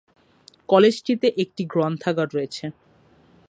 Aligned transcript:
কলেজটিতে 0.69 1.27
একটি 1.43 1.63
গ্রন্থাগার 1.65 2.27
রয়েছে। 2.33 2.65